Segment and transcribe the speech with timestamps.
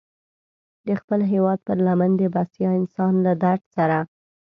[0.85, 3.99] د خپل هېواد پر لمن د بسیا انسان له درد سره.